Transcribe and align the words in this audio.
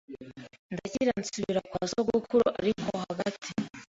Ndakira 0.73 1.11
nsubira 1.21 1.59
kwa 1.69 1.83
sogokuru 1.91 2.45
ariko 2.59 2.89
hagati 3.05 3.49